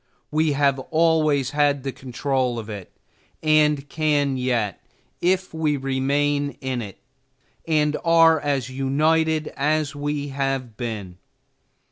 [0.31, 2.91] We have always had the control of it,
[3.43, 4.81] and can yet,
[5.21, 6.97] if we remain in it,
[7.67, 11.19] and are as united as we have been.